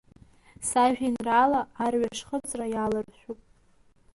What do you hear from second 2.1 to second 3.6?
хыҵра иаларшәуп…